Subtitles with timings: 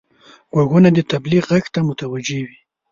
[0.53, 2.57] غوږونه د تبلیغ غږ ته متوجه وي